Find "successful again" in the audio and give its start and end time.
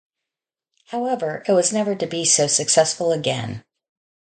2.47-3.63